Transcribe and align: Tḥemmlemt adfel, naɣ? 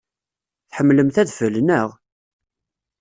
Tḥemmlemt 0.69 1.21
adfel, 1.21 1.55
naɣ? 1.61 1.87